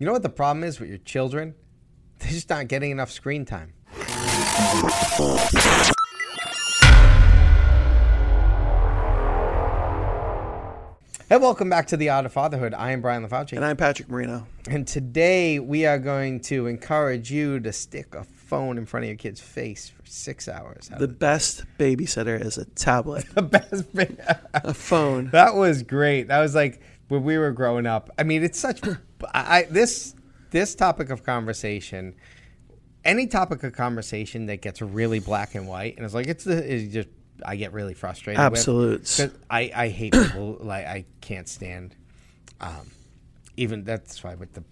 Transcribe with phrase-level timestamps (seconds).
[0.00, 1.54] You know what the problem is with your children?
[2.20, 3.74] They're just not getting enough screen time.
[11.28, 12.72] Hey, welcome back to the Art of Fatherhood.
[12.72, 13.52] I am Brian LaFauci.
[13.52, 14.46] And I'm Patrick Marino.
[14.70, 19.08] And today we are going to encourage you to stick a phone in front of
[19.08, 20.90] your kid's face for six hours.
[20.98, 24.16] The best babysitter is a tablet, the best thing.
[24.54, 25.28] a phone.
[25.32, 26.28] That was great.
[26.28, 26.80] That was like
[27.10, 28.08] when we were growing up.
[28.18, 28.80] I mean, it's such
[29.34, 30.14] I this
[30.50, 32.14] this topic of conversation.
[33.04, 36.74] Any topic of conversation that gets really black and white, and it's like it's the
[36.74, 37.08] it's just
[37.44, 38.38] I get really frustrated.
[38.52, 38.60] with.
[39.50, 41.96] I I hate people like I can't stand.
[42.60, 42.90] Um,
[43.56, 44.62] even that's why with the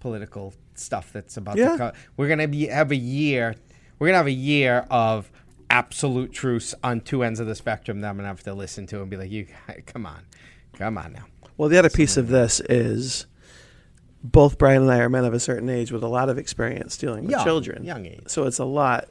[0.00, 1.72] political stuff that's about Yeah.
[1.72, 3.54] to come, we're gonna be have a year.
[3.98, 5.30] We're gonna have a year of
[5.70, 9.00] absolute truths on two ends of the spectrum that I'm gonna have to listen to
[9.00, 9.46] and be like, "You,
[9.86, 10.22] come on,
[10.74, 11.26] come on now."
[11.62, 13.26] Well, the other piece of this is
[14.24, 16.96] both Brian and I are men of a certain age with a lot of experience
[16.96, 17.84] dealing with Young, children.
[17.84, 18.24] young age.
[18.26, 19.06] So it's a lot.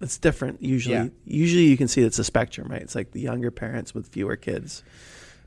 [0.00, 0.94] It's different usually.
[0.94, 1.08] Yeah.
[1.26, 2.80] Usually you can see it's a spectrum, right?
[2.80, 4.82] It's like the younger parents with fewer kids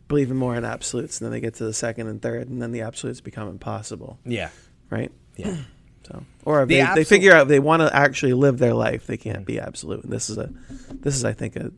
[0.07, 2.71] believing more in absolutes, and then they get to the second and third, and then
[2.71, 4.49] the absolutes become impossible, Yeah,
[4.91, 5.11] right?
[5.35, 5.57] yeah.
[6.05, 9.07] So, or if The they, they figure out they want to actually live their life,
[9.07, 9.45] they can't mm.
[9.45, 10.03] be absolute.
[10.03, 10.51] And this is a,
[10.91, 11.71] this is I think a,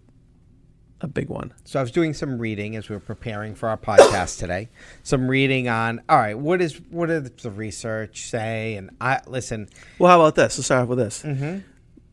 [1.01, 1.53] a big one.
[1.63, 4.69] So I was doing some reading as we were preparing for our podcast today.
[5.03, 8.75] Some reading on all right, what is what does the research say?
[8.75, 9.69] And I listen.
[9.99, 10.57] Well, how about this?
[10.57, 11.23] Let's start off with this.
[11.23, 11.59] Mm-hmm.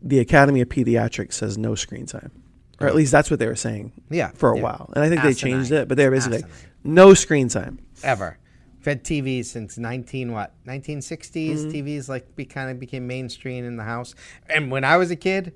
[0.03, 2.31] The Academy of Pediatrics says no screen time,
[2.79, 3.93] or at least that's what they were saying.
[4.11, 5.89] Yeah, for a while, and I think they changed it.
[5.89, 6.71] But they were basically like, Asinine.
[6.85, 7.79] no screen time.
[8.03, 8.39] ever.
[8.81, 11.31] Fed TVs since 19 what 1960s.
[11.31, 11.71] Mm-hmm.
[11.71, 14.15] TVs like be, kind of became mainstream in the house.
[14.47, 15.55] And when I was a kid,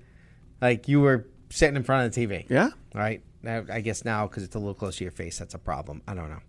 [0.63, 2.47] like you were sitting in front of the TV.
[2.49, 3.23] Yeah, Right.
[3.43, 6.03] Now, I guess now because it's a little close to your face, that's a problem.
[6.09, 6.43] I don't know.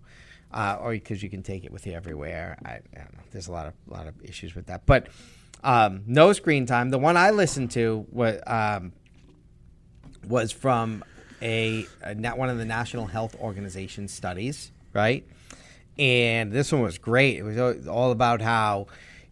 [0.52, 2.58] Uh, or because you can take it with you everywhere.
[2.66, 3.23] I, I don't know.
[3.31, 4.88] There's a lot of lot of issues with that.
[4.88, 5.08] But
[5.64, 6.89] um, no screen time.
[6.89, 8.94] The one I listened to was um,
[10.27, 11.04] was from
[11.42, 15.27] a, a one of the National Health Organization studies, right?
[15.98, 17.37] And this one was great.
[17.37, 18.87] It was all about how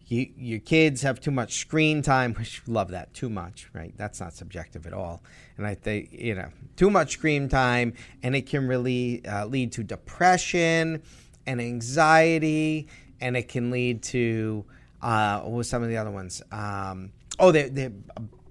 [0.08, 3.94] you, your kids have too much screen time, which love that too much, right?
[3.98, 5.22] That's not subjective at all.
[5.58, 9.74] And I think you know too much screen time, and it can really uh, lead
[9.74, 11.02] to depression
[11.46, 12.88] and anxiety,
[13.20, 14.66] and it can lead to
[15.02, 16.42] uh, what was some of the other ones?
[16.52, 17.92] Um, oh, they they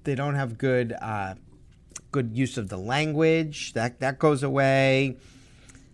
[0.04, 1.34] they don't have good uh,
[2.12, 3.72] good use of the language.
[3.72, 5.16] That that goes away.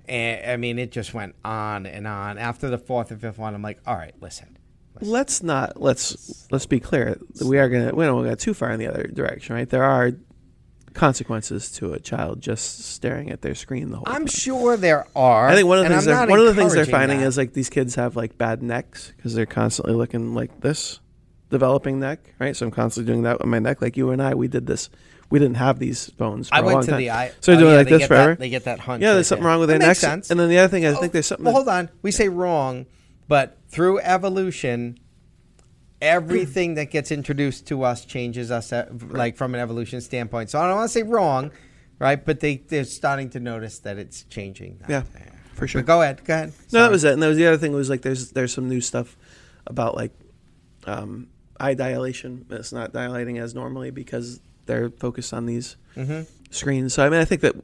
[0.08, 2.36] And I mean, it just went on and on.
[2.36, 4.58] After the fourth or fifth one, I'm like, all right, listen.
[5.02, 7.18] Let's not let's let's be clear.
[7.44, 9.68] We are gonna we don't go too far in the other direction, right?
[9.68, 10.12] There are
[10.94, 14.14] consequences to a child just staring at their screen the whole time.
[14.14, 15.48] I'm sure there are.
[15.48, 17.26] I think one of the things they're, one of the things they're finding that.
[17.26, 21.00] is like these kids have like bad necks because they're constantly looking like this,
[21.50, 22.54] developing neck, right?
[22.56, 23.80] So I'm constantly doing that with my neck.
[23.82, 24.90] Like you and I, we did this.
[25.30, 26.50] We didn't have these phones.
[26.50, 26.98] For I went to time.
[26.98, 27.32] the eye.
[27.40, 28.30] So they're oh, doing yeah, like they this forever.
[28.32, 29.00] That, they get that hunch.
[29.00, 29.50] yeah, right there's something there.
[29.50, 30.12] wrong with That their makes necks.
[30.12, 30.30] sense.
[30.30, 31.44] And then the other thing, I think Oh, there's something.
[31.46, 31.88] Well, hold on.
[32.02, 32.84] We say wrong,
[33.32, 34.98] but through evolution,
[36.02, 40.50] everything that gets introduced to us changes us, uh, like from an evolution standpoint.
[40.50, 41.50] So I don't want to say wrong,
[41.98, 42.22] right?
[42.22, 44.80] But they they're starting to notice that it's changing.
[44.88, 45.04] Yeah,
[45.54, 45.80] for sure.
[45.82, 46.24] But go ahead.
[46.24, 46.52] Go ahead.
[46.72, 47.12] No, that was it.
[47.14, 49.16] And there was the other thing was like there's there's some new stuff
[49.66, 50.12] about like
[50.86, 51.28] um,
[51.58, 52.44] eye dilation.
[52.50, 56.26] It's not dilating as normally because they're focused on these Mhm.
[56.50, 56.94] screens.
[56.94, 57.54] So I mean, I think that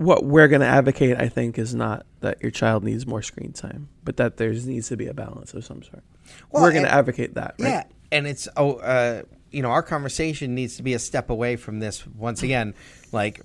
[0.00, 3.52] what we're going to advocate, I think, is not that your child needs more screen
[3.52, 6.02] time, but that there needs to be a balance of some sort.
[6.50, 7.56] Well, we're going to advocate that.
[7.58, 7.68] Right?
[7.68, 11.56] Yeah, and it's oh, uh, you know, our conversation needs to be a step away
[11.56, 12.06] from this.
[12.06, 12.72] Once again,
[13.12, 13.42] like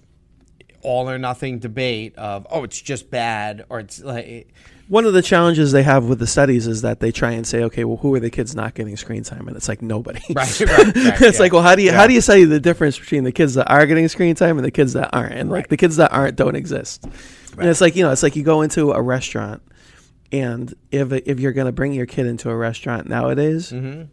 [0.81, 4.47] all or nothing debate of oh, it's just bad or it's like
[4.87, 7.63] One of the challenges they have with the studies is that they try and say,
[7.63, 9.47] okay, well, who are the kids not getting screen time?
[9.47, 10.21] And it's like nobody.
[10.35, 11.41] Right, right, right, it's yeah.
[11.43, 11.97] like, well, how do you Yeah.
[11.97, 14.65] how do you say the difference between the kids that are getting screen time and
[14.65, 15.33] the kids that aren't?
[15.33, 17.03] And like the kids that aren't don't exist.
[17.03, 17.59] Right.
[17.61, 19.63] And it's like you know, it's like you go into a restaurant,
[20.31, 24.09] and if if you're going to bring your kid into a restaurant nowadays, Mhm.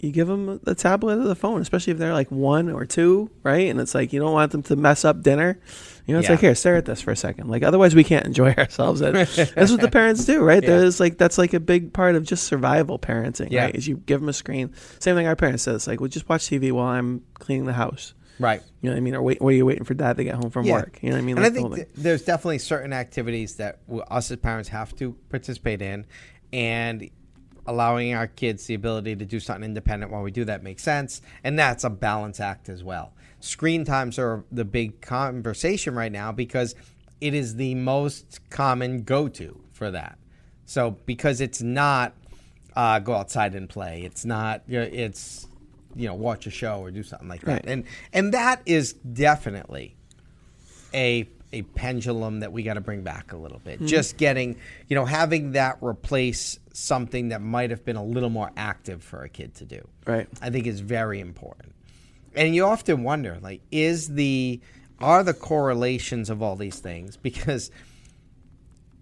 [0.00, 3.30] You give them the tablet or the phone, especially if they're like one or two,
[3.42, 3.68] right?
[3.68, 5.58] And it's like you don't want them to mess up dinner.
[6.06, 6.34] You know, it's Yeah.
[6.34, 7.48] like here, stare at this for a second.
[7.48, 9.00] Like otherwise, we can't enjoy ourselves.
[9.00, 9.36] That's
[9.70, 10.62] what the parents do, right?
[10.62, 10.78] Yeah.
[10.78, 13.64] There's like that's like a big part of just survival parenting, Yeah.
[13.64, 13.74] right?
[13.74, 14.72] Is you give them a screen.
[15.00, 15.74] Same thing our parents said.
[15.74, 18.14] It's like, well, just watch TV while I'm cleaning the house.
[18.38, 18.62] right.
[18.80, 19.14] You know what I mean?
[19.16, 20.74] Or wait, what are you waiting for dad to get home from Yeah.
[20.74, 21.00] work?
[21.02, 21.36] You know what I mean?
[21.38, 23.80] and I Like think th- there's definitely certain activities that
[24.12, 26.06] us as parents have to participate in,
[26.52, 27.10] and
[27.68, 31.22] allowing our kids the ability to do something independent while we do that makes sense,
[31.44, 33.12] and that's a balance act as well.
[33.40, 36.74] Screen times are the big conversation right now because
[37.20, 40.18] it is the most common go-to for that.
[40.64, 42.14] So because it's not
[42.74, 44.62] uh, go outside and play, it's not.
[44.66, 45.46] You know, it's
[45.96, 47.64] you know watch a show or do something like that, Right.
[47.66, 49.96] and and that is definitely
[50.94, 53.78] a a pendulum that we got to bring back a little bit.
[53.78, 53.86] Hmm.
[53.86, 54.56] Just getting,
[54.88, 59.22] you know, having that replace something that might have been a little more active for
[59.22, 59.86] a kid to do.
[60.06, 60.28] Right.
[60.42, 61.74] I think is very important.
[62.34, 64.60] And you often wonder, like, is the
[65.00, 67.70] are the correlations of all these things because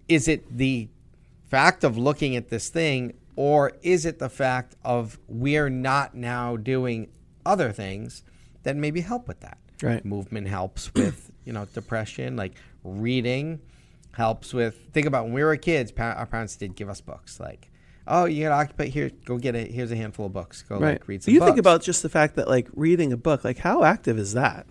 [0.07, 0.87] is it the
[1.49, 6.55] fact of looking at this thing or is it the fact of we're not now
[6.55, 7.07] doing
[7.45, 8.23] other things
[8.63, 10.03] that maybe help with that Right.
[10.03, 12.53] movement helps with you know depression like
[12.83, 13.59] reading
[14.11, 17.39] helps with think about when we were kids pa- our parents did give us books
[17.39, 17.69] like
[18.07, 20.93] oh you gotta occupy here go get it here's a handful of books go Right.
[20.99, 23.43] like read some you books think about just the fact that like reading a book,
[23.43, 24.65] like how active is that?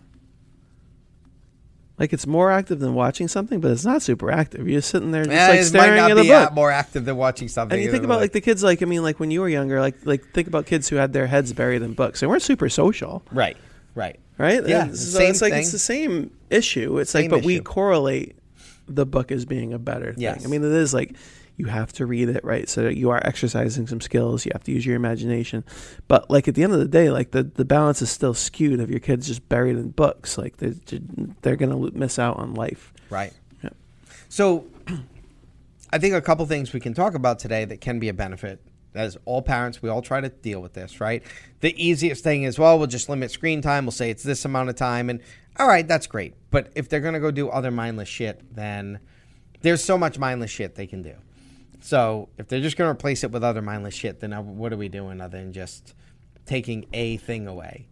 [1.99, 4.69] Like it's more active than watching something, but it's not super active.
[4.69, 6.51] You're just sitting there just yeah, like staring at a book.
[6.51, 8.85] uh, more active than watching something and you think about like the kids, like I
[8.85, 11.55] mean, like when you were younger, like like think about kids who had their heads
[11.55, 12.21] buried in books.
[12.21, 13.57] They weren't super social, right
[13.95, 14.67] right right?
[14.67, 15.61] Yeah, so it's like thing.
[15.61, 16.99] it's the same issue.
[16.99, 18.37] It's Same like, but we correlate
[18.87, 20.23] the book as being a better thing.
[20.23, 20.45] Yes.
[20.45, 21.17] I mean, it is like
[21.57, 22.69] you have to read it, right?
[22.69, 24.45] So you are exercising some skills.
[24.45, 25.65] You have to use your imagination.
[26.07, 28.81] But like at the end of the day, like the, the balance is still skewed
[28.81, 30.37] if your kid's just buried in books.
[30.37, 30.75] Like they're,
[31.43, 32.93] they're going to miss out on life.
[33.09, 33.33] Right.
[33.65, 33.71] Yeah.
[34.29, 34.67] So,
[35.93, 38.61] I think a couple things we can talk about today that can be a benefit.
[38.97, 41.23] As all parents, we all try to deal with this, right?
[41.61, 43.85] The easiest thing is, well, we'll just limit screen time.
[43.85, 45.21] We'll say it's this amount of time, and
[45.59, 46.35] all right, that's great.
[46.51, 49.01] But if they're going to go do other mindless shit, then
[49.61, 51.15] there's so much mindless shit they can do.
[51.81, 54.73] So if they're just going to replace it with other mindless shit, then uh, what
[54.73, 55.95] are we doing other than just
[56.45, 57.89] taking a thing away?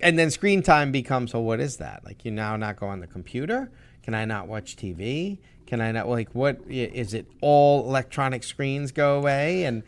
[0.00, 2.04] And then screen time becomes, well, what is that?
[2.04, 3.70] Like you now not go on the computer?
[4.02, 5.38] Can I not watch TV?
[5.66, 7.26] Can I not like what is it?
[7.40, 9.82] All electronic screens go away, and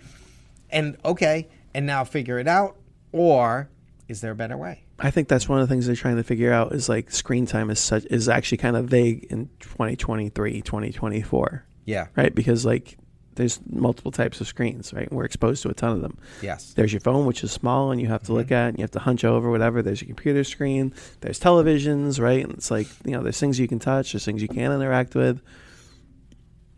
[0.70, 2.76] and okay, and now figure it out,
[3.12, 3.68] or
[4.08, 4.82] is there a better way?
[4.98, 7.46] I think that's one of the things they're trying to figure out is like screen
[7.46, 12.06] time is such is actually kind of vague in 2023, 2024, Yeah.
[12.16, 12.34] right?
[12.34, 12.96] Because like
[13.34, 15.12] there's multiple types of screens, right?
[15.12, 16.16] We're exposed to a ton of them.
[16.40, 16.72] Yes.
[16.72, 18.54] There's your phone, which is small and you have to look mm-hmm.
[18.54, 19.82] at and you have to hunch over, whatever.
[19.82, 20.94] There's your computer screen.
[21.20, 22.42] There's televisions, right?
[22.42, 25.14] And it's like, you know, there's things you can touch, there's things you can interact
[25.14, 25.42] with.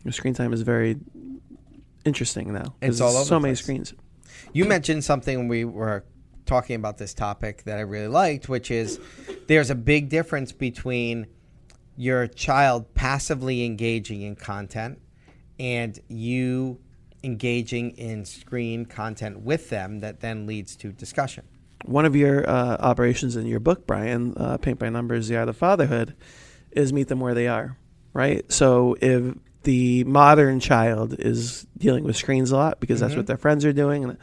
[0.05, 0.96] Your screen time is very
[2.08, 2.75] interesting now.
[2.82, 3.94] It's all over so many screens.
[4.52, 6.05] You mentioned something when we were
[6.46, 8.99] talking about this topic that I really liked, which is
[9.46, 11.26] there's a big difference between
[11.96, 15.00] your child passively engaging in content
[15.60, 16.78] and you
[17.22, 21.44] engaging in screen content with them that then leads to discussion.
[21.84, 25.49] One of your uh, operations in your book, Brian, uh, Paint by Numbers, The Art
[25.49, 26.14] of Fatherhood,
[26.70, 27.76] is meet them where they are,
[28.12, 28.50] right?
[28.50, 29.34] So if
[29.69, 33.19] the modern child is dealing with screens a lot because that's Mhm.
[33.19, 34.17] what their friends are doing, and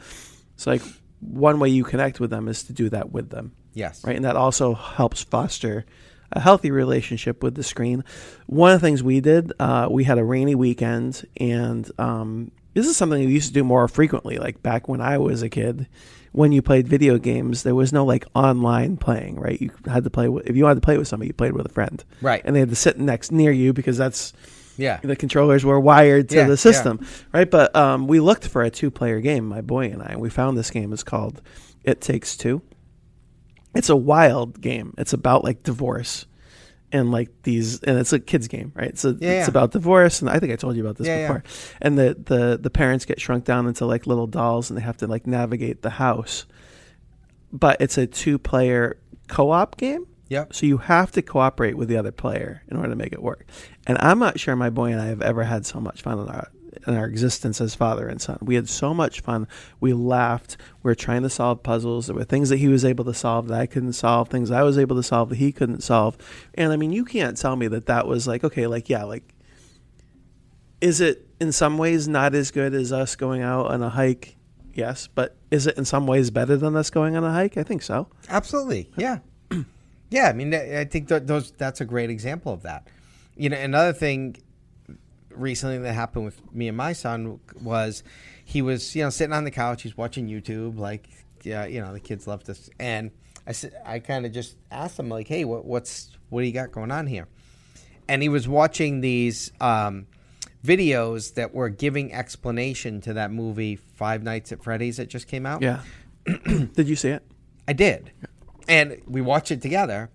[0.56, 0.82] it's like
[1.20, 4.02] one way you connect with them is to do that with them, Yes.
[4.04, 4.16] right?
[4.16, 5.84] And that also helps foster
[6.32, 8.02] a healthy relationship with the screen.
[8.46, 12.88] One of the things we did, uh, we had a rainy weekend, and um, this
[12.88, 14.38] is something we used to do more frequently.
[14.38, 15.86] Like back when I was a kid,
[16.32, 19.60] when you played video games, there was no like online playing, right?
[19.60, 21.66] You had to play with, if you wanted to play with somebody, you played with
[21.66, 22.42] a friend, Right.
[22.44, 24.32] and they had to sit next near you because that's
[24.76, 24.98] yeah.
[25.02, 27.50] the controllers were wired to Yeah, the system, right?
[27.50, 30.56] But um, we looked for a two-player game, my boy and I, and we found
[30.56, 30.92] this game.
[30.92, 31.42] It's called
[31.84, 32.62] It Takes Two.
[33.74, 34.94] It's a wild game.
[34.96, 36.26] It's about like divorce
[36.92, 38.96] and like these, and it's a kids game, right?
[38.96, 39.48] So Yeah, it's yeah.
[39.48, 41.26] about divorce, and I think I told you about this Yeah, yeah.
[41.26, 41.42] before.
[41.82, 44.96] And the the the parents get shrunk down into like little dolls, and they have
[44.98, 46.46] to like navigate the house.
[47.52, 48.98] But it's a two-player
[49.28, 50.06] co-op game.
[50.28, 50.54] Yep.
[50.54, 53.46] So you have to cooperate with the other player in order to make it work.
[53.86, 56.28] And I'm not sure my boy and I have ever had so much fun in
[56.28, 56.50] our
[56.86, 58.38] in our existence as father and son.
[58.42, 59.48] We had so much fun.
[59.80, 60.56] We laughed.
[60.82, 62.06] We were trying to solve puzzles.
[62.06, 64.28] There were things that he was able to solve that I couldn't solve.
[64.28, 66.18] Things I was able to solve that he couldn't solve.
[66.54, 69.34] And I mean, you can't tell me that that was like okay, like yeah, like
[70.80, 74.36] is it in some ways not as good as us going out on a hike?
[74.74, 77.56] Yes, but is it in some ways better than us going on a hike?
[77.56, 78.08] I think so.
[78.28, 78.90] Absolutely.
[78.96, 79.20] Yeah.
[80.10, 80.28] Yeah.
[80.28, 82.88] I mean, I think that those that's a great example of that.
[83.36, 84.36] You know, another thing
[85.30, 88.02] recently that happened with me and my son was
[88.44, 91.08] he was you know sitting on the couch, he's watching YouTube, like
[91.42, 93.10] yeah, you know the kids love this, and
[93.46, 96.52] I said I kind of just asked him like, hey, what, what's what do you
[96.52, 97.28] got going on here?
[98.08, 100.06] And he was watching these um,
[100.64, 105.46] videos that were giving explanation to that movie Five Nights at Freddy's that just came
[105.46, 105.62] out.
[105.62, 105.82] Yeah.
[106.24, 107.22] Did you see it?
[107.68, 108.12] I did.
[108.68, 110.10] And we watched it together.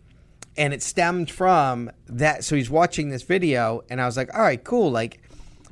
[0.58, 2.44] And it stemmed from that.
[2.44, 4.92] So he's watching this video, and I was like, all right, cool.
[4.92, 5.22] Like,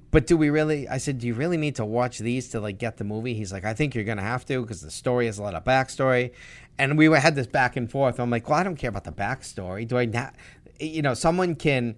[0.09, 0.87] but do we really?
[0.87, 3.33] I said, do you really need to watch these to like get the movie?
[3.33, 5.65] He's like, I think you're gonna have to because the story has a lot of
[5.65, 6.31] backstory,
[6.77, 8.21] and we had this back and forth.
[8.21, 9.85] I'm like, well, I don't care about the backstory.
[9.85, 10.33] Do I not?
[10.79, 11.95] You know, someone can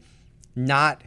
[0.56, 1.04] not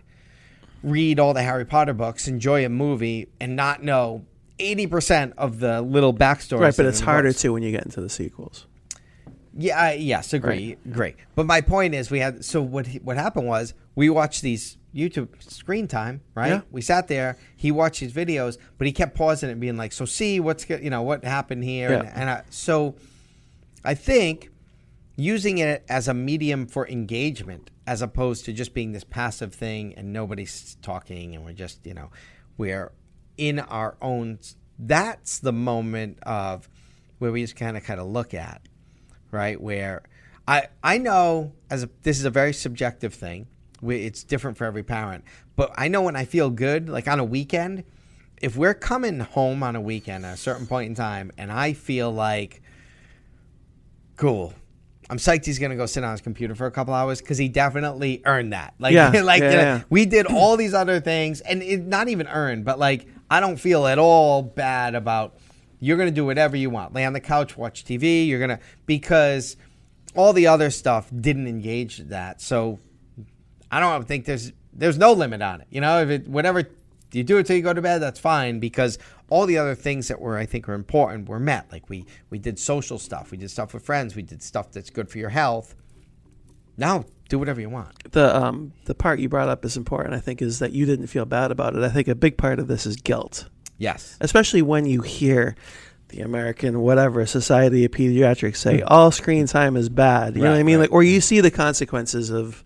[0.84, 4.24] read all the Harry Potter books, enjoy a movie, and not know
[4.60, 6.60] eighty percent of the little backstory.
[6.60, 8.66] Right, but it's harder to when you get into the sequels.
[9.56, 11.16] Yeah, I, yes, agree, great.
[11.34, 15.28] But my point is, we had so what what happened was we watched these YouTube
[15.42, 16.48] screen time, right?
[16.48, 16.60] Yeah.
[16.70, 17.36] We sat there.
[17.56, 20.68] He watched these videos, but he kept pausing it and being like, "So see what's
[20.68, 21.98] you know what happened here," Yeah.
[22.00, 22.96] and, and I, so
[23.84, 24.50] I think
[25.16, 29.94] using it as a medium for engagement as opposed to just being this passive thing
[29.94, 32.10] and nobody's talking and we're just you know
[32.56, 32.90] we're
[33.36, 34.38] in our own
[34.78, 36.68] that's the moment of
[37.18, 38.62] where we just kind of kind of look at
[39.34, 40.02] right where
[40.48, 43.46] i i know as a, this is a very subjective thing.
[43.82, 45.24] We, it's different for every parent.
[45.56, 47.84] But i know when i feel good like on a weekend
[48.40, 51.72] if we're coming home on a weekend at a certain point in time and i
[51.72, 52.62] feel like
[54.16, 54.52] cool
[55.10, 57.48] i'm psyched he's gonna go sit on his computer for a couple hours because he
[57.48, 58.74] definitely earned that.
[58.80, 59.82] Like Yeah, like yeah, you know, yeah.
[59.90, 63.56] we did all these other things and it, not even earned but like i don't
[63.56, 65.38] feel at all bad about
[65.80, 66.94] you're gonna do whatever you want.
[66.94, 69.56] Lay on the couch watch tv you're gonna because
[70.14, 72.40] all the other stuff didn't engage that.
[72.40, 72.78] So
[73.70, 75.66] i don't think there's there's no limit on it.
[75.70, 76.68] You know if it whatever
[77.12, 78.98] you do it till you go to bed that's fine because
[79.30, 81.70] all the other things that were i think were important were met.
[81.70, 83.30] Like we we did social stuff.
[83.30, 84.16] We did stuff with friends.
[84.16, 85.74] We did stuff that's good for your health.
[86.76, 88.12] Now do whatever you want.
[88.12, 90.14] The um the part you brought up is important.
[90.14, 91.82] I think is that you didn't feel bad about it.
[91.82, 95.56] I think a big part of this is guilt, yes especially when you hear
[96.08, 98.84] the American whatever Society of Pediatrics say Hmm.
[98.88, 100.36] all screen time is bad.
[100.36, 100.76] You know what I mean?
[100.76, 100.82] right.
[100.82, 102.62] Like, or you see the consequences of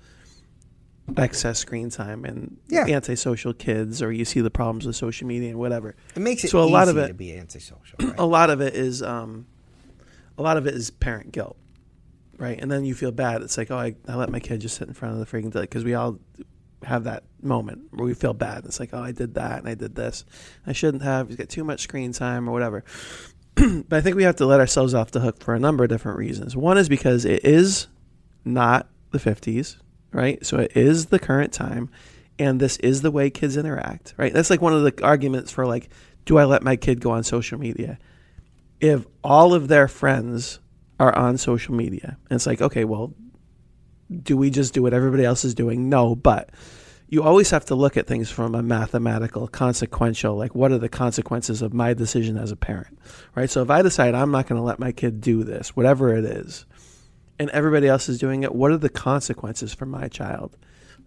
[1.17, 2.85] excess screen time and Yeah.
[2.87, 5.95] antisocial kids, or you see the problems with social media and whatever.
[6.15, 8.15] it makes it So a easy lot of it- to be antisocial right?
[8.19, 9.47] a lot of it is um,
[10.37, 11.57] a lot of it is parent guilt,
[12.37, 12.59] right?
[12.61, 13.41] And then you feel bad.
[13.41, 15.53] It's like, oh, I, I let my kid just sit in front of the freaking
[15.59, 16.19] because we all
[16.85, 18.65] have that moment where we feel bad.
[18.65, 20.25] It's like, oh, I did that and I did this.
[20.67, 21.29] I shouldn't have.
[21.29, 22.85] He's got too much screen time or whatever.
[23.55, 25.91] but I think we have to let ourselves off the hook for a number of
[25.91, 26.57] different reasons.
[26.57, 27.89] One is because it is
[28.45, 29.77] not the 50s,
[30.13, 30.45] right?
[30.45, 31.91] So it is the current time.
[32.39, 34.33] And this is the way kids interact, right?
[34.33, 35.89] That's like one of the arguments for like,
[36.25, 37.99] do I let my kid go on social media?
[38.81, 40.61] If all of their friends
[41.01, 43.13] are on social media, and it's like, okay, well,
[44.23, 45.89] do we just do what everybody else is doing?
[45.89, 46.51] No, but
[47.09, 50.89] you always have to look at things from a mathematical, consequential, like what are the
[50.89, 52.99] consequences of my decision as a parent,
[53.35, 53.49] right?
[53.49, 56.25] So if I decide I'm not going to let my kid do this, whatever it
[56.25, 56.67] is,
[57.39, 60.57] and everybody else is doing it, what are the consequences for my child?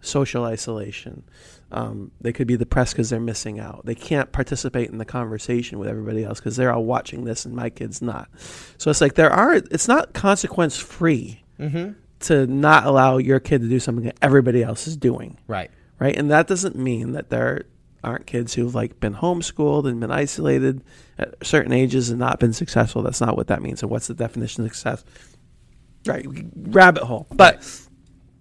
[0.00, 1.22] Social isolation.
[1.70, 3.86] Um, they could be depressed because they're missing out.
[3.86, 7.54] They can't participate in the conversation with everybody else because they're all watching this and
[7.54, 8.28] my kid's not.
[8.76, 11.92] So it's like there are, it's not consequence free mm-hmm.
[12.22, 15.70] To not allow your kid to do something that everybody else is doing right
[16.02, 16.16] right?
[16.16, 17.62] And that doesn't mean that there
[18.02, 20.82] aren't kids who've like been homeschooled and been isolated
[21.16, 23.02] at certain ages and not been successful.
[23.02, 23.82] That's not what that means.
[23.82, 25.04] And what's the definition of success?
[26.04, 26.26] Right,
[26.56, 27.28] rabbit hole.
[27.30, 27.64] But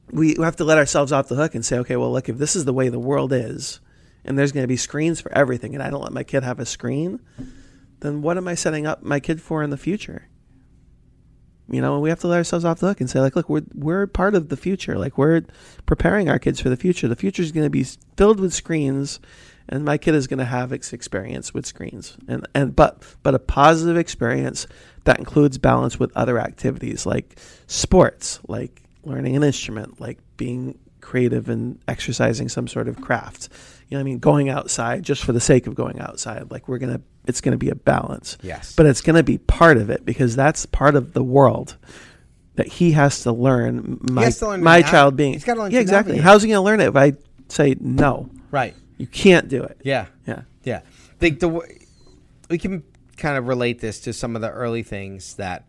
[0.10, 2.56] we have to let ourselves off the hook and say, okay, well, look, if this
[2.56, 3.80] is the way the world is,
[4.26, 6.60] and there's going to be screens for everything, and I don't let my kid have
[6.60, 7.20] a screen,
[8.00, 10.28] then what am I setting up my kid for in the future?
[11.72, 13.64] You know, we have to let ourselves off the hook and say, like, look, we're
[13.74, 14.98] we're part of the future.
[14.98, 15.44] Like, we're
[15.86, 17.08] preparing our kids for the future.
[17.08, 17.86] The future is going to be
[18.18, 19.20] filled with screens,
[19.70, 23.40] and my kid is going to have experience with screens, and and but but a
[23.40, 24.68] positive experience
[25.06, 31.50] that includes balance with other activities like sports, like learning an instrument, like being creative
[31.50, 33.50] and exercising some sort of craft.
[33.92, 36.50] You know, what I mean, going outside just for the sake of going outside.
[36.50, 39.78] Like, we're gonna, it's gonna be a balance yes but it's going to be part
[39.78, 41.78] of it because that's part of the world
[42.56, 44.00] that he has to learn.
[44.02, 46.14] My, to learn my child being he's gotta learn yeah, exactly.
[46.14, 46.24] navigate.
[46.24, 47.14] How's he going to learn it if I
[47.50, 48.30] say no?
[48.50, 49.82] right You can't do it.
[49.84, 50.82] yeah Yeah, Yeah,
[51.20, 51.62] the, the
[52.50, 52.84] we can
[53.18, 55.66] kind of relate this to some of the early things that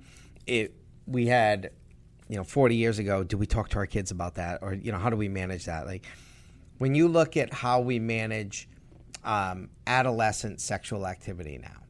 [0.46, 0.74] it
[1.06, 1.70] we had,
[2.28, 3.22] you know, 40 years ago.
[3.22, 5.66] Do we talk to our kids about that, or you know, how do we manage
[5.66, 5.86] that?
[5.86, 6.06] Like
[6.78, 8.68] when you look at how we manage
[9.24, 11.82] um, adolescent sexual activity now,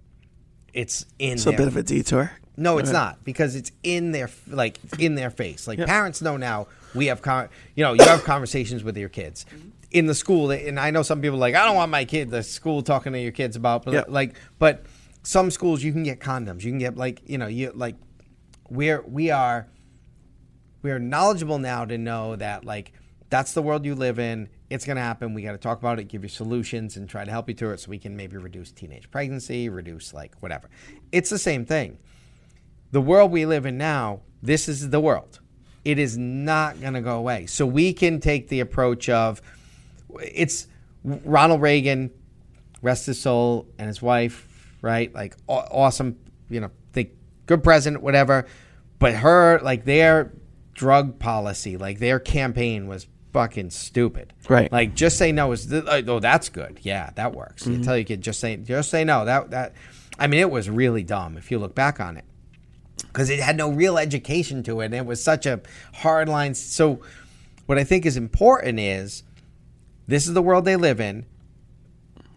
[0.74, 2.32] it's in it's a bit of a detour.
[2.56, 2.98] no, it's Okay.
[2.98, 5.66] not because it's in their like in their face.
[5.66, 5.86] Like Yeah.
[5.86, 6.66] parents know now.
[6.94, 9.46] We have con- you know you have conversations with your kids
[9.90, 12.30] in the school, and I know some people are like I don't want my kid
[12.30, 14.04] the school talking to your kids about, but Yeah.
[14.08, 14.84] like but
[15.22, 17.96] some schools you can get condoms, you can get like you know you like
[18.68, 19.66] we're we are
[20.82, 22.92] we are knowledgeable now to know that like
[23.30, 24.48] that's the world you live in.
[24.72, 25.34] It's going to happen.
[25.34, 27.72] We got to talk about it, give you solutions, and try to help you through
[27.72, 30.70] it so we can maybe reduce teenage pregnancy, reduce like whatever.
[31.12, 31.98] It's the same thing.
[32.90, 35.40] The world we live in now, this is the world.
[35.84, 37.46] It is not going to go away.
[37.46, 39.42] So we can take the approach of
[40.20, 40.68] it's
[41.04, 42.10] Ronald Reagan,
[42.80, 45.12] rest his soul, and his wife, right?
[45.14, 47.10] Like awesome, you know, think
[47.46, 48.46] good president, whatever.
[48.98, 50.32] But her, like their
[50.74, 54.32] drug policy, like their campaign was fucking stupid.
[54.48, 54.70] Right.
[54.70, 56.80] Like just say no is th- oh that's good.
[56.82, 57.66] Yeah, that works.
[57.66, 59.24] You tell your kid just say just say no.
[59.24, 59.74] That that
[60.18, 62.24] I mean it was really dumb if you look back on it.
[63.12, 65.60] Cuz it had no real education to it and it was such a
[65.94, 67.00] hard line so
[67.66, 69.22] what I think is important is
[70.06, 71.26] this is the world they live in.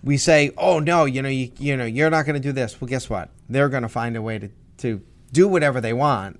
[0.03, 2.79] We say, "Oh no, you know, you, you know, you're not going to do this."
[2.79, 3.31] Well, guess what?
[3.49, 5.01] They're going to find a way to to
[5.33, 6.39] do whatever they want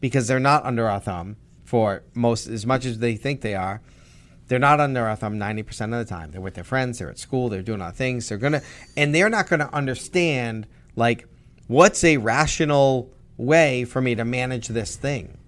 [0.00, 3.80] because they're not under our thumb for most as much as they think they are.
[4.48, 6.30] They're not under our thumb 90% of the time.
[6.30, 8.28] They're with their friends, they're at school, they're doing other things.
[8.28, 8.62] They're going to
[8.96, 11.26] and they're not going to understand like
[11.66, 15.38] what's a rational way for me to manage this thing.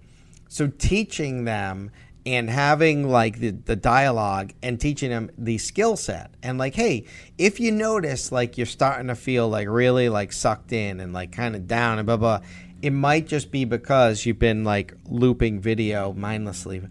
[0.49, 1.91] So teaching them
[2.25, 7.05] and having like the, the dialogue and teaching them the skill set and like, hey,
[7.37, 11.31] if you notice like you're starting to feel like really like sucked in and like
[11.31, 12.41] kind of down and blah blah,
[12.81, 16.81] it might just be because you've been like looping video mindlessly.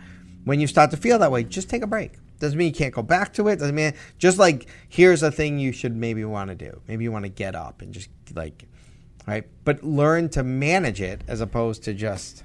[0.46, 2.12] When you start to feel that way, just take a break.
[2.38, 3.58] Doesn't mean you can't go back to it.
[3.58, 6.80] Doesn't mean just like here's a thing you should maybe want to do.
[6.86, 8.64] Maybe you want to get up and just like
[9.26, 9.44] right?
[9.64, 12.44] But learn to manage it as opposed to just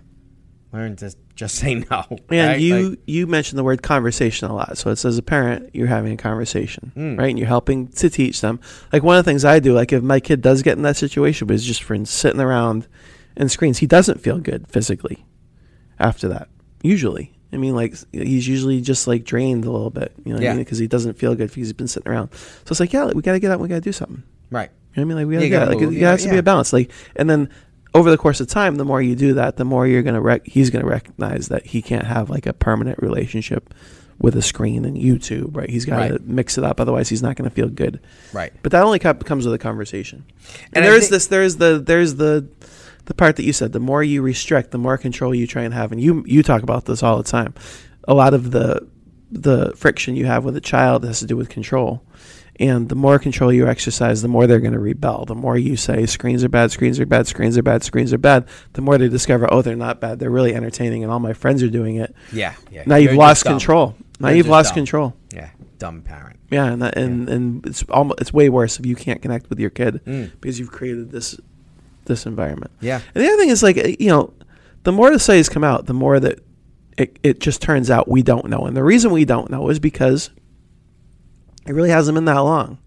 [0.73, 2.05] learn to just say no.
[2.09, 2.59] And right?
[2.59, 4.77] you Like, you mentioned the word conversation a lot.
[4.79, 7.19] So it's as a parent, you're having a conversation, Mm.
[7.19, 7.29] right?
[7.29, 8.59] And you're helping to teach them.
[8.91, 10.97] Like one of the things I do, like if my kid does get in that
[10.97, 12.87] situation, but is just for sitting around
[13.37, 15.25] and screens, he doesn't feel good physically
[15.99, 16.47] after that.
[16.81, 20.55] Usually, I mean, like he's usually just like drained a little bit, you know, Yeah.
[20.55, 22.29] because he doesn't feel good because he's been sitting around.
[22.33, 24.23] So it's like, yeah, we got to get out, we got to do something.
[24.49, 24.69] right.
[24.95, 25.29] You know what I mean?
[25.29, 25.75] Like we gotta, You get gotta out.
[25.77, 26.73] like move, it yeah, has to be a balance.
[26.73, 27.49] Like, and then
[27.93, 30.45] over the course of time, the more you do that, the more you're gonna rec-
[30.47, 33.73] he's gonna recognize that he can't have like a permanent relationship
[34.19, 35.69] with a screen and YouTube, right?
[35.69, 36.27] He's got to Right.
[36.27, 38.01] mix it up, otherwise he's not gonna feel good.
[38.33, 38.51] Right.
[38.63, 40.25] But that only comes with a conversation.
[40.27, 42.45] And, And I there is think- this, there is the, there's the,
[43.05, 43.71] the part that you said.
[43.73, 46.63] The more you restrict, the more control you try and have, and you you talk
[46.63, 47.53] about this all the time.
[48.07, 48.87] A lot of the
[49.31, 52.03] the friction you have with a child has to do with control.
[52.59, 55.25] And the more control you exercise, the more they're going to rebel.
[55.25, 58.19] The more you say screens are bad, screens are bad, screens are bad, screens are
[58.19, 60.19] bad, the more they discover, oh, they're not bad.
[60.19, 62.13] They're really entertaining, and all my friends are doing it.
[62.31, 62.53] Yeah.
[62.69, 62.83] Yeah.
[62.85, 63.53] Now you've lost dumb.
[63.53, 63.95] control.
[64.19, 64.75] Now You're you've lost dumb.
[64.81, 65.15] control.
[65.33, 65.49] Yeah.
[65.79, 66.39] Dumb parent.
[66.51, 69.59] Yeah, and that, and and it's almost it's way worse if you can't connect with
[69.59, 70.31] your kid Mm.
[70.39, 71.39] because you've created this
[72.11, 72.71] this environment.
[72.81, 73.01] Yeah.
[73.15, 74.33] And the other thing is like uh, you know,
[74.83, 76.39] the more the studies come out, the more that
[76.97, 79.79] it it just turns out we don't know, and the reason we don't know is
[79.79, 80.29] because
[81.67, 82.79] it really hasn't been that long,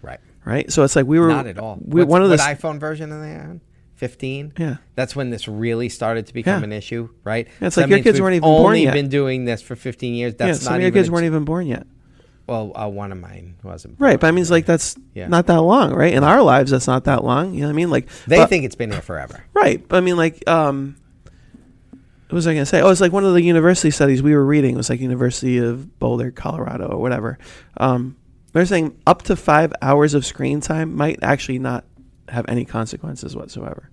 [0.00, 0.20] Right.
[0.44, 0.70] right?
[0.72, 1.78] So it's like we were Not at all.
[1.84, 3.60] We, What's- one of the what iPhone version of they on?
[3.96, 4.54] 15?
[4.58, 4.76] yeah.
[4.96, 6.64] That's when this really started to become Yeah.
[6.64, 7.46] an issue, right?
[7.60, 8.94] Yeah, it's So like your kids we've weren't even born yet.
[8.94, 10.34] been doing this for 15 years.
[10.38, 11.86] yeah, That's some not of your kids weren't even born yet,
[12.46, 13.96] Well, uh, one of mine wasn't.
[14.00, 14.18] right?
[14.18, 15.28] But I mean, it's like that's Yeah.
[15.28, 16.12] not that long, right?
[16.12, 17.54] In our lives, that's not that long.
[17.54, 17.90] You know what I mean?
[17.90, 19.44] Like They but- think it's been here forever.
[19.54, 19.86] Right.
[19.86, 20.96] But I mean, like, um,
[22.28, 22.80] what was I going to say?
[22.80, 24.74] Oh, it's like one of the university studies we were reading.
[24.74, 27.38] It was like University of Boulder, Colorado, or whatever.
[27.76, 28.16] Um,
[28.52, 31.84] they're saying up to five hours of screen time might actually not
[32.28, 33.88] have any consequences whatsoever.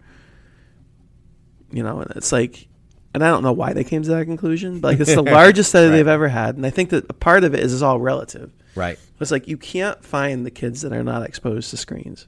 [1.71, 2.67] You know, and it's like,
[3.13, 5.69] and I don't know why they came to that conclusion, but like it's the largest
[5.69, 5.95] study Right.
[5.97, 8.51] they've ever had, and I think that a part of it is, is all relative.
[8.75, 8.99] Right.
[9.19, 12.27] It's like you can't find the kids that are not exposed to screens.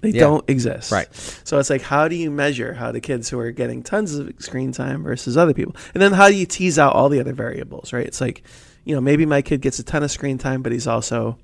[0.00, 0.20] They Yeah.
[0.20, 0.92] don't exist.
[0.92, 1.08] Right.
[1.44, 4.32] So it's like, how do you measure how the kids who are getting tons of
[4.38, 5.74] screen time versus other people?
[5.94, 8.06] And then how do you tease out all the other variables, right?
[8.06, 8.42] It's like,
[8.84, 11.38] you know, maybe my kid gets a ton of screen time, but he's also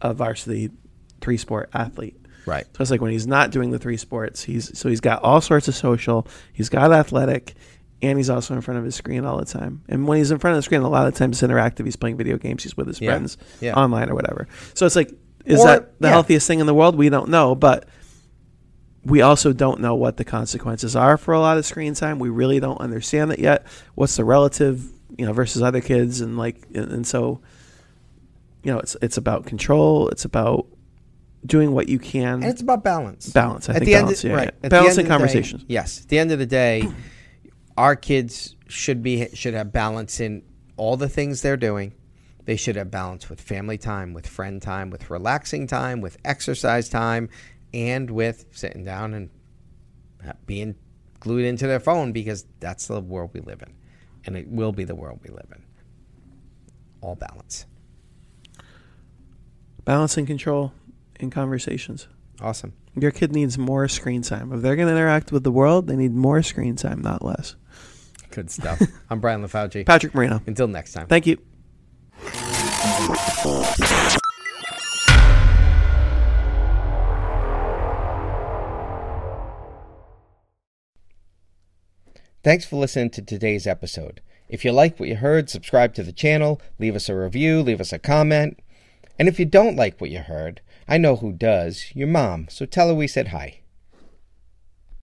[0.00, 0.70] a varsity
[1.20, 2.16] three sport athlete.
[2.46, 2.64] Right.
[2.74, 5.40] So it's like when he's not doing the three sports, he's so he's got all
[5.40, 7.54] sorts of social, he's got athletic,
[8.02, 9.82] and he's also in front of his screen all the time.
[9.88, 11.84] And when he's in front of the screen, a lot of times it's interactive.
[11.84, 13.10] He's playing video games, he's with his Yeah.
[13.10, 13.74] friends Yeah.
[13.74, 14.46] online or whatever.
[14.74, 15.12] So it's like,
[15.44, 16.12] is Or- that the yeah.
[16.12, 16.96] healthiest thing in the world?
[16.96, 17.86] We don't know, but
[19.04, 22.18] we also don't know what the consequences are for a lot of screen time.
[22.18, 23.66] We really don't understand it yet.
[23.94, 24.84] What's the relative,
[25.16, 27.40] you know, versus other kids, and like, and, and so,
[28.62, 30.08] you know, it's it's about control.
[30.08, 30.66] It's about
[31.46, 32.34] doing what you can.
[32.42, 33.30] And it's about balance.
[33.30, 33.68] balance.
[33.68, 34.44] I At think the end of- yeah, right.
[34.44, 34.48] yeah.
[34.48, 35.64] At the balance end and of the day- conversations.
[35.68, 36.00] yes.
[36.02, 36.82] At the end of the day,
[37.78, 40.42] our kids should be should have balance in
[40.76, 41.94] all the things they're doing.
[42.44, 46.88] They should have balance with family time, with friend time, with relaxing time, with exercise
[46.88, 47.28] time,
[47.72, 49.30] and with sitting down and
[50.44, 50.74] being
[51.20, 53.72] glued into their phone because that's the world we live in.
[54.24, 55.62] And it will be the world we live in.
[57.00, 57.64] All balance.
[59.84, 60.72] Balance and control
[61.20, 62.08] in conversations.
[62.40, 62.72] Awesome.
[62.94, 64.52] Your kid needs more screen time.
[64.52, 67.56] If they're going to interact with the world, they need more screen time, not less.
[68.30, 68.80] Good stuff.
[69.10, 69.86] I'm Brian LaFauci.
[69.86, 70.40] Patrick Marino.
[70.46, 71.06] Until next time.
[71.06, 71.38] Thank you.
[82.44, 84.20] Thanks for listening to today's episode.
[84.48, 87.80] If you like what you heard, subscribe to the channel, leave us a review, leave
[87.80, 88.60] us a comment.
[89.18, 92.64] And if you don't like what you heard, I know who does your mom, so
[92.64, 93.60] tell her we said hi.